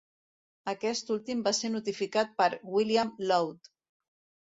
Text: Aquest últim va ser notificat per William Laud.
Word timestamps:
Aquest 0.73 1.11
últim 1.17 1.45
va 1.49 1.53
ser 1.59 1.73
notificat 1.75 2.35
per 2.43 2.51
William 2.73 3.17
Laud. 3.33 3.75